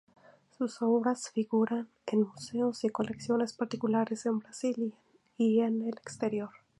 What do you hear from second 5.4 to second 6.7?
en el exterior.